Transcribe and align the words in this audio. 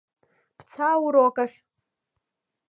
Бца 0.59 0.85
аурок 0.93 1.35
ахь… 1.45 1.57